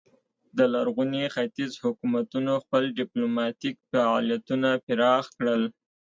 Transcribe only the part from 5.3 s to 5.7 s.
کړل